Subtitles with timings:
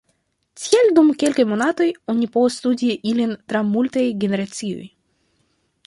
[0.61, 4.85] Tial dum kelkaj monatoj oni povas studi ilin tra multaj generacioj.